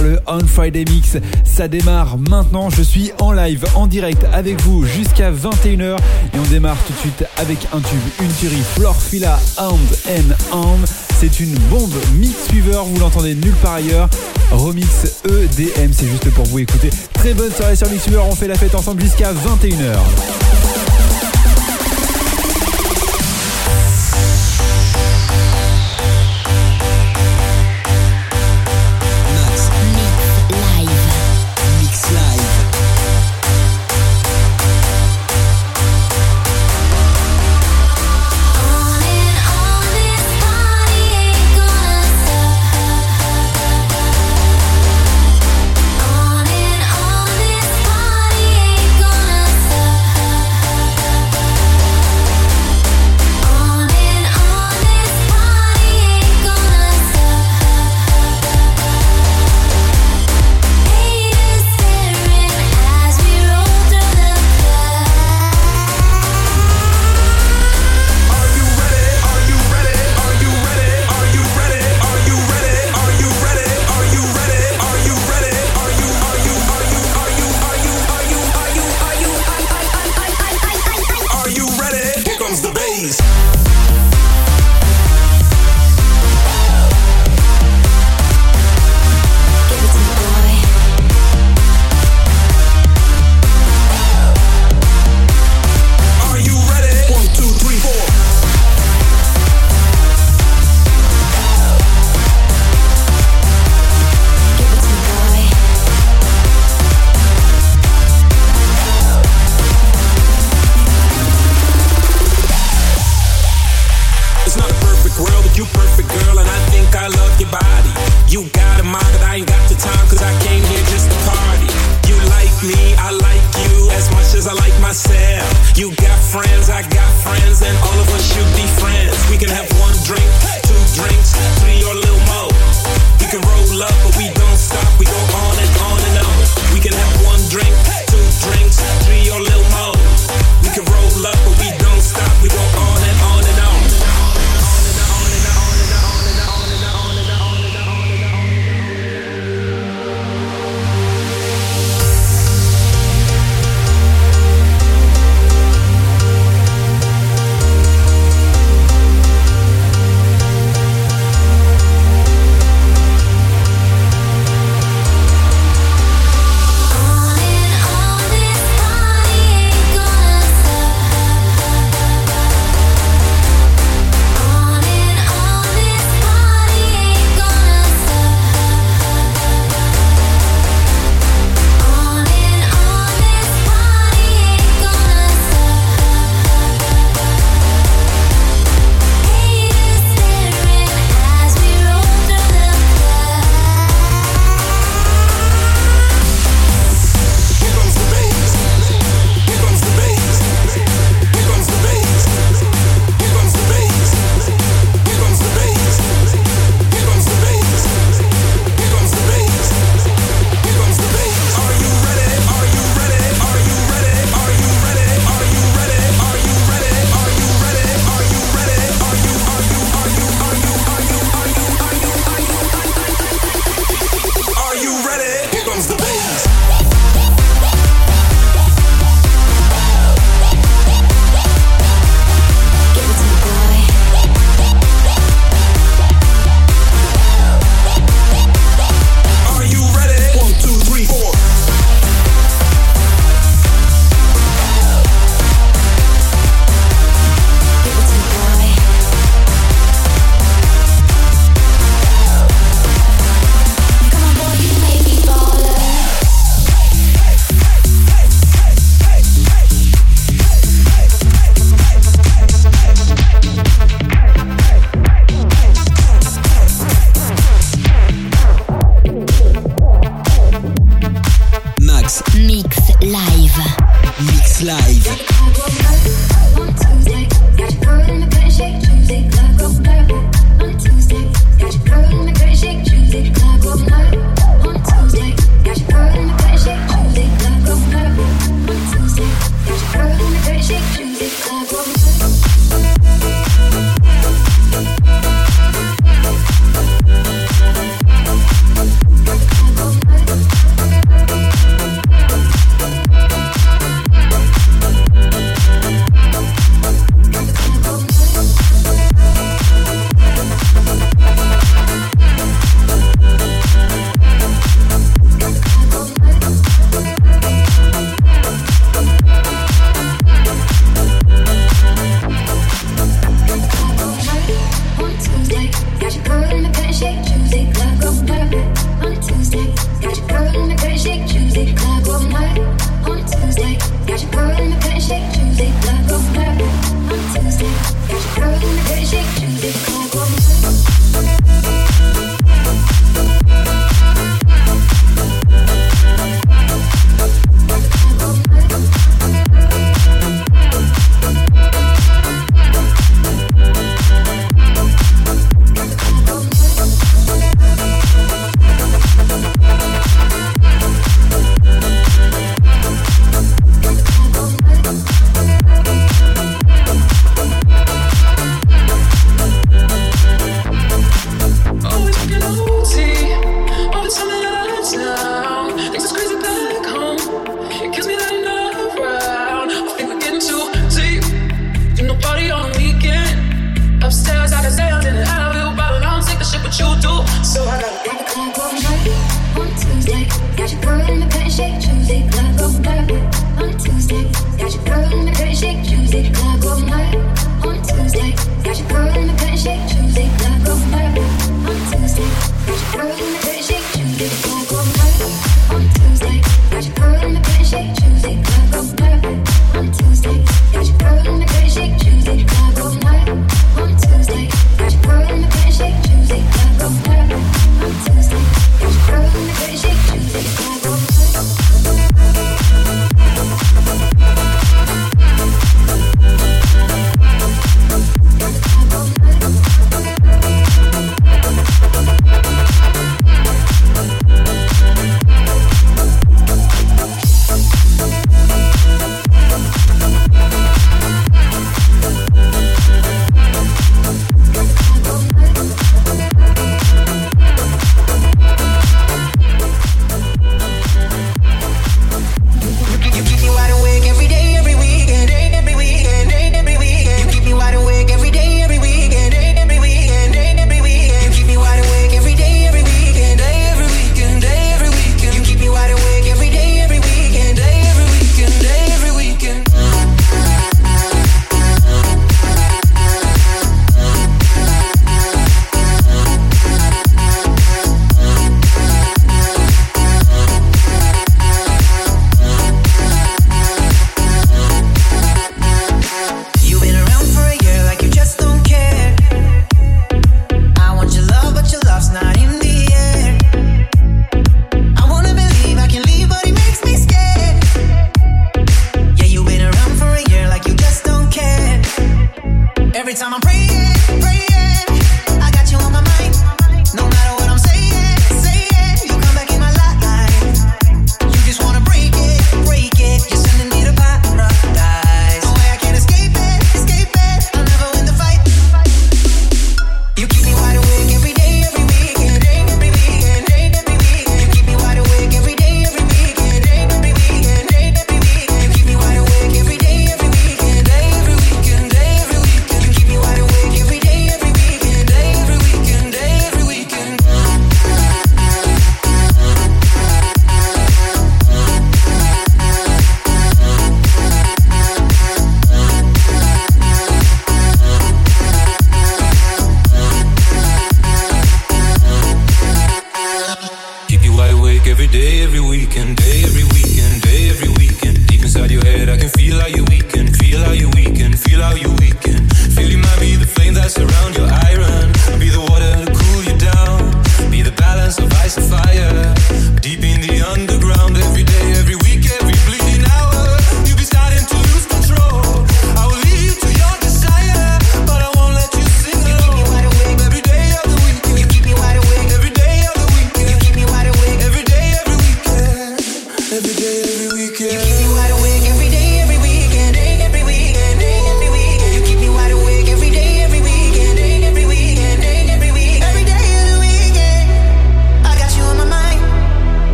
Le 0.00 0.18
On 0.26 0.46
Friday 0.46 0.84
Mix. 0.88 1.16
Ça 1.44 1.68
démarre 1.68 2.16
maintenant, 2.18 2.70
je 2.70 2.82
suis 2.82 3.12
en 3.20 3.32
live, 3.32 3.64
en 3.74 3.86
direct 3.86 4.24
avec 4.32 4.60
vous 4.62 4.84
jusqu'à 4.86 5.30
21h 5.30 5.96
et 5.96 6.38
on 6.38 6.50
démarre 6.50 6.76
tout 6.86 6.92
de 6.92 6.98
suite 6.98 7.24
avec 7.36 7.58
un 7.72 7.80
tube, 7.80 8.00
une 8.20 8.32
tuerie, 8.32 8.62
Florfila 8.76 9.38
Hand 9.58 9.78
and 10.08 10.56
Hand. 10.56 10.86
C'est 11.18 11.40
une 11.40 11.54
bombe 11.70 11.92
Mix 12.14 12.48
Fever, 12.50 12.80
vous 12.86 13.00
l'entendez 13.00 13.34
nulle 13.34 13.54
part 13.62 13.74
ailleurs. 13.74 14.08
Remix 14.50 14.86
EDM, 15.24 15.92
c'est 15.92 16.08
juste 16.08 16.30
pour 16.30 16.44
vous 16.46 16.60
écouter. 16.60 16.90
Très 17.12 17.34
bonne 17.34 17.52
soirée 17.52 17.76
sur 17.76 17.88
Fever, 17.88 18.22
on 18.28 18.34
fait 18.34 18.48
la 18.48 18.56
fête 18.56 18.74
ensemble 18.74 19.02
jusqu'à 19.02 19.32
21h. 19.32 20.61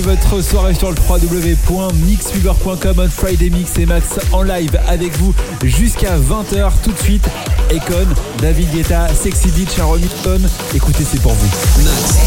Votre 0.00 0.40
soirée 0.40 0.74
sur 0.74 0.90
le 0.90 0.96
www.mixfever.com 1.08 2.98
on 2.98 3.08
Friday 3.08 3.48
Mix 3.48 3.78
et 3.78 3.86
Max 3.86 4.18
en 4.32 4.42
live 4.42 4.76
avec 4.88 5.16
vous 5.18 5.32
jusqu'à 5.62 6.18
20h 6.18 6.72
tout 6.82 6.90
de 6.90 6.98
suite. 6.98 7.28
Econ, 7.70 8.08
David 8.38 8.72
Guetta, 8.72 9.06
Sexy 9.14 9.50
Beach, 9.52 9.78
Aaron 9.78 9.98
Newton. 9.98 10.48
Écoutez, 10.74 11.04
c'est 11.04 11.22
pour 11.22 11.34
vous. 11.34 11.46
Max 11.84 12.18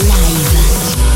Live. 0.00 1.11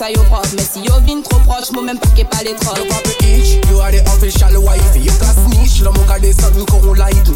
sa 0.00 0.08
yo 0.08 0.22
prof 0.32 0.48
Men 0.56 0.64
si 0.64 0.80
yo 0.80 0.96
vin 1.04 1.20
tro 1.22 1.36
proche, 1.44 1.72
mou 1.76 1.84
men 1.84 1.98
pa 2.00 2.08
ke 2.16 2.24
pale 2.32 2.54
trop 2.62 2.78
Yo 2.80 2.86
pa 2.88 3.00
itch, 3.28 3.60
yo 3.68 3.82
a 3.84 3.90
de 3.92 4.00
official 4.14 4.56
wife 4.64 4.96
Yo 4.96 5.12
ka 5.20 5.28
snitch, 5.36 5.82
la 5.84 5.92
mou 5.92 6.08
ka 6.08 6.16
de 6.24 6.32
san 6.32 6.56
ko 6.72 6.80
ou 6.80 6.96
la 6.96 7.10
hit 7.12 7.28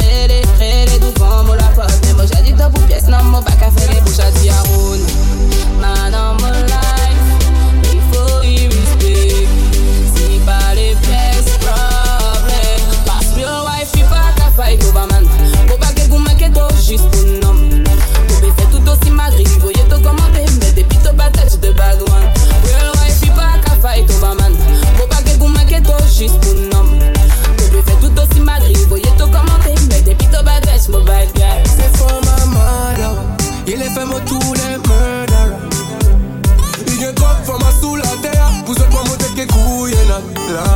Rele, 0.00 0.40
rele, 0.56 0.96
douvan 1.04 1.44
mou 1.44 1.58
la 1.60 1.68
prof 1.76 1.92
Men 2.06 2.16
mou 2.16 2.32
jadi 2.32 2.56
do 2.56 2.70
pou 2.72 2.88
pies 2.88 3.10
nan 3.12 3.28
mou 3.28 3.44
pa 3.44 3.52
ka 3.60 3.68
fere 3.76 4.00
pou 4.00 4.16
chati 4.16 4.48
a 4.48 4.62
roun 4.70 5.04
Man 5.82 6.16
on 6.16 6.40
mou 6.40 6.64
life, 6.72 7.28
we 8.40 8.56
you 8.56 8.75
love. 40.48 40.75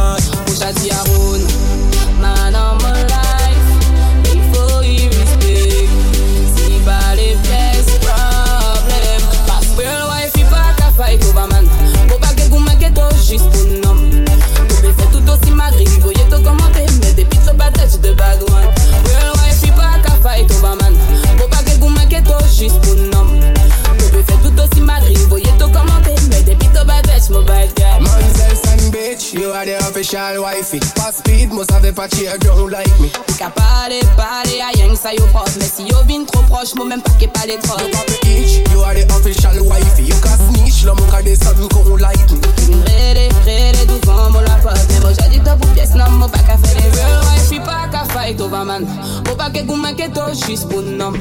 must 31.61 31.71
have 31.73 31.85
a 31.85 31.93
patchy 31.93 32.25
a 32.25 32.39
girl 32.39 32.57
who 32.57 32.71
like 32.71 32.89
me. 33.01 33.11
Ka 33.37 33.53
pale 33.53 34.01
pale 34.17 34.57
a 34.65 34.73
yang 34.81 34.97
sa 34.97 35.11
yo 35.13 35.27
pos 35.29 35.59
Me 35.61 35.69
si 35.69 35.85
yo 35.85 36.03
vin 36.09 36.25
tro 36.25 36.41
proche 36.49 36.73
mo 36.77 36.85
men 36.89 37.03
pa 37.03 37.13
ke 37.21 37.29
pale 37.29 37.61
tro 37.61 37.77
You 37.77 37.93
pop 37.93 38.09
itch, 38.25 38.65
you 38.73 38.81
are 38.81 38.97
the 38.97 39.05
official 39.13 39.69
wifey 39.69 40.09
You 40.09 40.17
ka 40.25 40.41
snitch, 40.41 40.89
la 40.89 40.95
mou 40.97 41.05
ka 41.13 41.21
de 41.21 41.37
sa 41.37 41.53
ko 41.53 41.85
ou 41.85 42.01
like 42.01 42.33
me. 42.33 42.41
Rere, 42.89 43.29
rere 43.45 43.85
duvan 43.85 44.33
mo 44.33 44.41
la 44.41 44.57
pos 44.65 44.89
Me 44.89 45.05
mo 45.05 45.13
jadi 45.13 45.37
to 45.45 45.53
pou 45.61 45.69
pies 45.77 45.93
nan 45.93 46.17
mo 46.17 46.33
pa 46.33 46.41
ka 46.49 46.57
fe 46.65 46.81
de 46.81 46.89
Real 46.97 47.21
wifey 47.29 47.61
pa 47.61 47.93
ka 47.93 48.09
fight 48.09 48.41
over 48.41 48.65
man. 48.65 48.89
Mo 49.29 49.37
pa 49.37 49.53
ke 49.53 49.61
goumen 49.69 49.93
ke 50.01 50.09
to 50.17 50.25
jis 50.33 50.65
pou 50.65 50.81
nom 50.81 51.13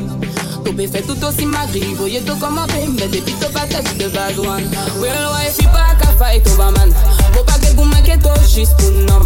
Tout 0.64 0.72
peut 0.72 0.88
faire 0.88 1.04
tout 1.04 1.20
aussi 1.24 1.46
magri, 1.46 1.84
voyez 1.96 2.22
tout 2.22 2.36
comment 2.40 2.68
fait, 2.68 2.88
mais 2.88 3.08
des 3.08 3.20
pitos 3.22 3.52
pas 3.52 3.68
tête 3.68 3.98
de 3.98 4.06
vadouane. 4.08 4.68
Real 5.02 5.32
wife, 5.32 5.68
pas 5.72 5.96
qu'à 6.00 6.12
fight 6.20 6.48
over 6.48 6.72
man. 6.72 6.92
Faut 7.34 7.44
pas 7.44 7.60
que 7.60 7.76
vous 7.76 7.86
manquez 7.86 8.20
tout 8.20 8.44
juste 8.44 8.76
pour 8.78 8.92
nom. 8.92 9.26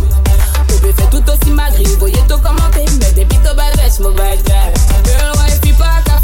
Be 0.84 0.91
fè 0.91 1.06
tout 1.08 1.30
osi 1.32 1.52
magri, 1.56 1.86
voye 2.00 2.19
to 2.28 2.36
komante 2.43 2.84
Mè 3.00 3.12
depi 3.15 3.38
to 3.46 3.54
badres, 3.56 4.02
mou 4.04 4.12
bad 4.17 4.43
guy 4.43 4.74
Girl, 5.08 5.32
why 5.39 5.56
fi 5.63 5.72
pa 5.80 6.02
ka 6.04 6.19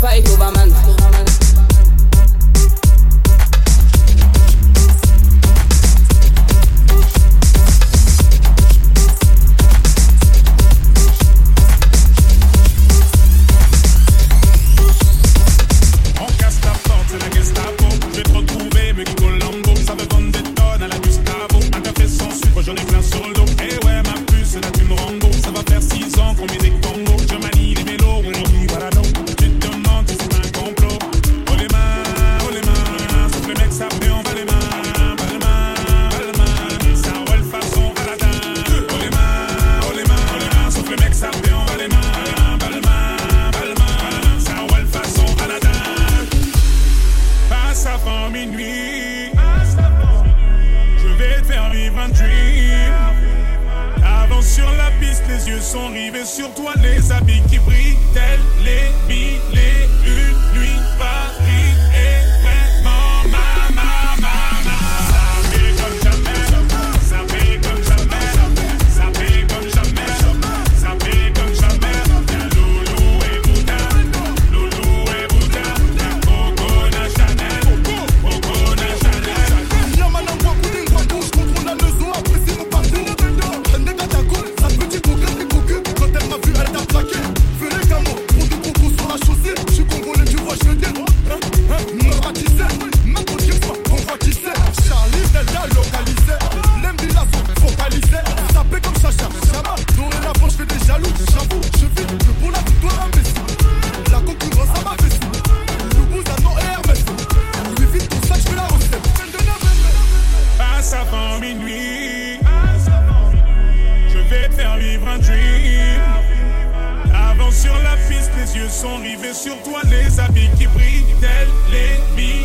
yeux 118.55 118.69
sont 118.69 118.97
rivés 118.97 119.33
sur 119.33 119.55
toi, 119.63 119.81
les 119.89 120.19
habits 120.19 120.49
qui 120.57 120.67
brillent, 120.67 121.15
tels 121.19 121.47
les 121.71 122.15
billes. 122.15 122.38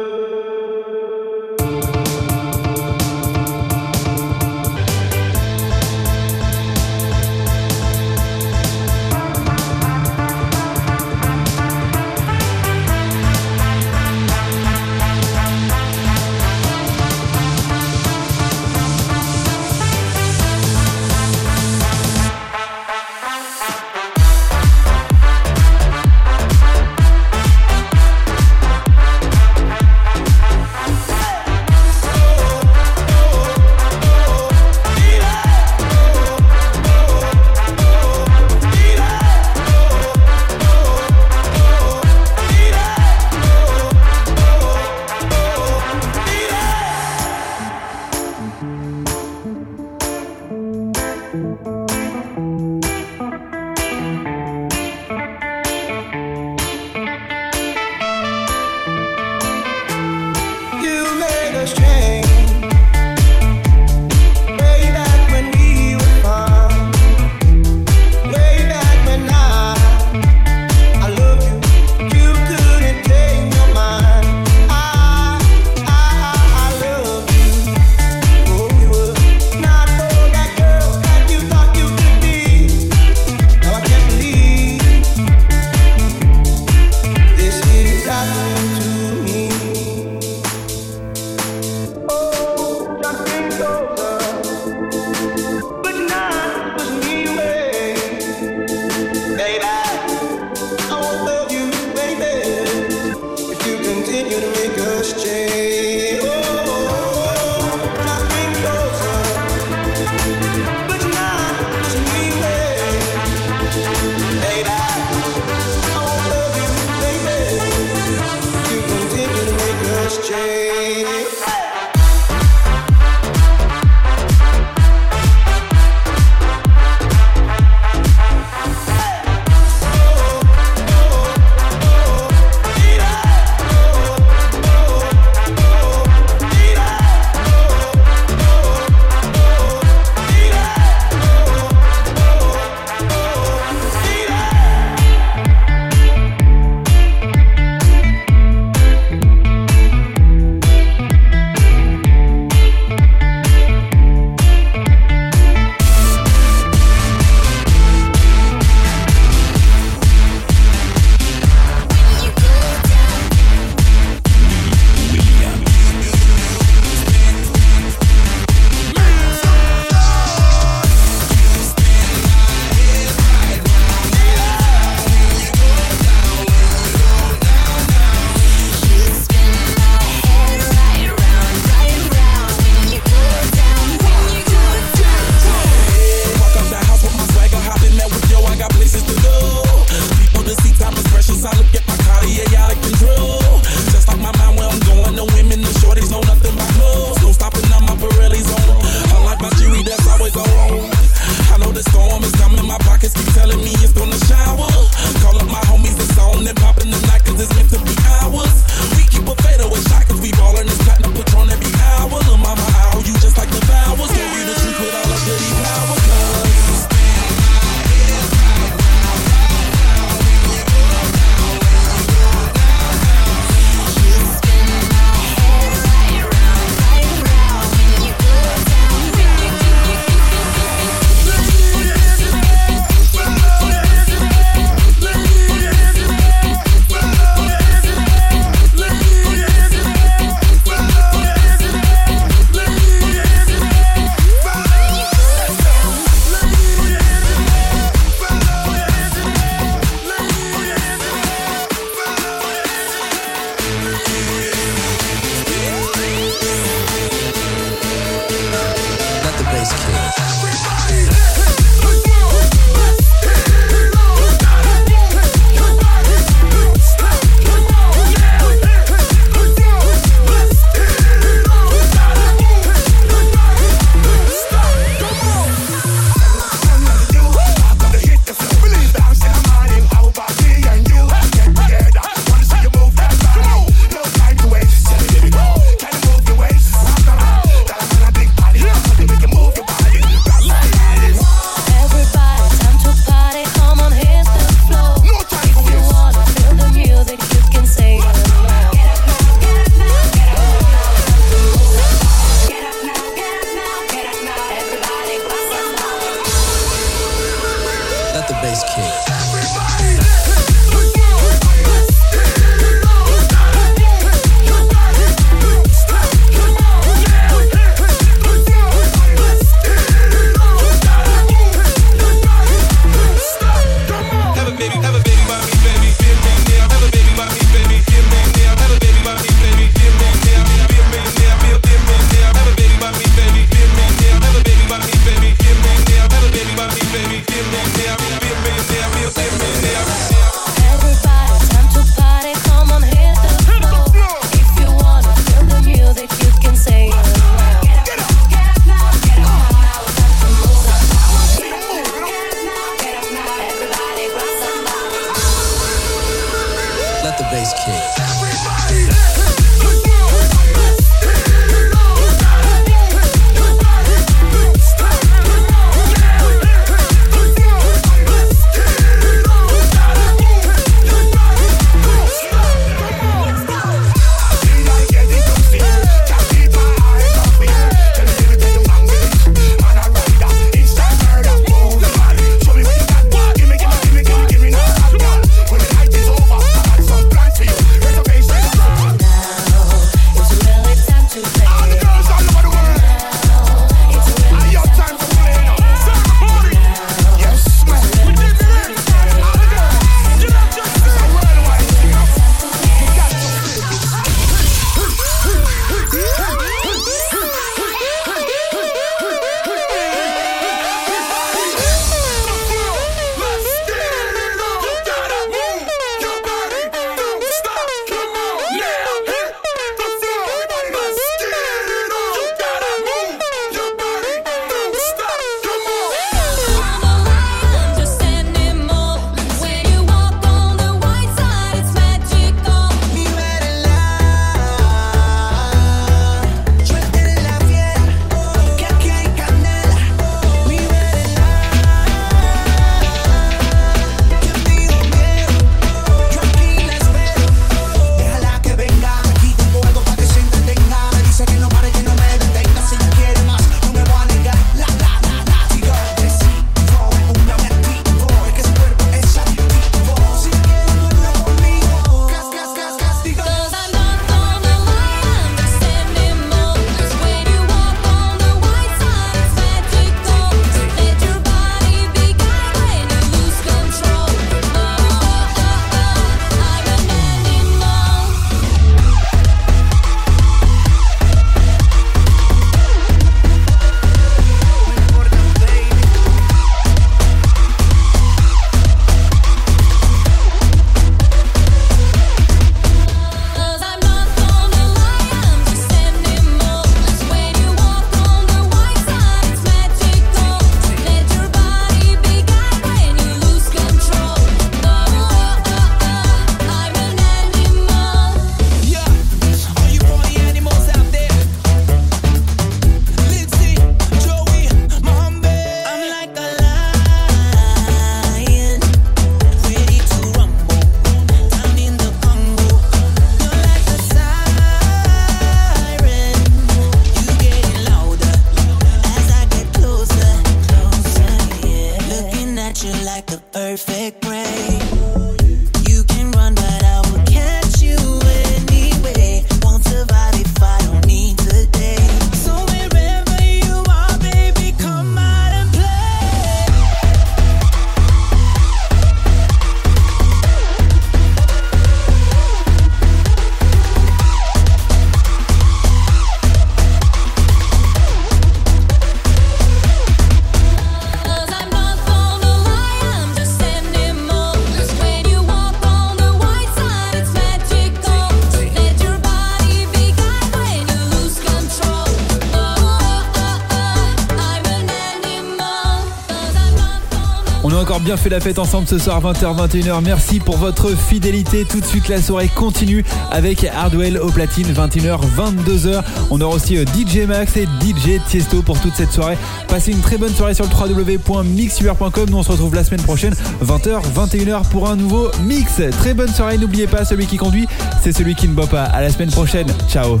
Fait 578.02 578.08
la 578.08 578.20
fête 578.20 578.40
ensemble 578.40 578.66
ce 578.66 578.78
soir 578.78 579.00
20h-21h. 579.00 579.80
Merci 579.84 580.18
pour 580.18 580.36
votre 580.36 580.76
fidélité. 580.76 581.44
Tout 581.44 581.60
de 581.60 581.64
suite 581.64 581.88
la 581.88 582.02
soirée 582.02 582.28
continue 582.34 582.84
avec 583.12 583.44
Hardwell 583.44 583.96
au 583.96 584.10
platine 584.10 584.52
21h-22h. 584.52 585.82
On 586.10 586.20
aura 586.20 586.34
aussi 586.34 586.56
euh, 586.56 586.64
DJ 586.64 587.06
Max 587.06 587.36
et 587.36 587.44
DJ 587.44 588.00
Tiesto 588.08 588.42
pour 588.42 588.60
toute 588.60 588.74
cette 588.74 588.90
soirée. 588.90 589.16
Passez 589.46 589.70
une 589.70 589.80
très 589.80 589.98
bonne 589.98 590.12
soirée 590.12 590.34
sur 590.34 590.44
le 590.44 590.50
www.mixuber.com. 590.50 592.10
Nous 592.10 592.18
on 592.18 592.22
se 592.24 592.32
retrouve 592.32 592.56
la 592.56 592.64
semaine 592.64 592.82
prochaine 592.82 593.14
20h-21h 593.44 594.48
pour 594.48 594.68
un 594.68 594.74
nouveau 594.74 595.08
mix. 595.22 595.60
Très 595.78 595.94
bonne 595.94 596.12
soirée. 596.12 596.38
N'oubliez 596.38 596.66
pas, 596.66 596.84
celui 596.84 597.06
qui 597.06 597.18
conduit, 597.18 597.46
c'est 597.84 597.92
celui 597.92 598.16
qui 598.16 598.26
ne 598.26 598.34
boit 598.34 598.48
pas. 598.48 598.64
À 598.64 598.80
la 598.80 598.90
semaine 598.90 599.10
prochaine. 599.10 599.46
Ciao. 599.68 600.00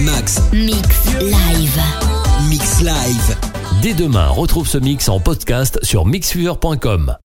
Max, 0.00 0.42
Mix 0.52 0.76
live. 1.20 1.80
Mix 2.48 2.80
Live. 2.80 3.36
Dès 3.80 3.94
demain, 3.94 4.26
retrouve 4.26 4.66
ce 4.66 4.78
mix 4.78 5.08
en 5.08 5.20
podcast 5.20 5.78
sur 5.84 6.04
mixfever.com. 6.04 7.16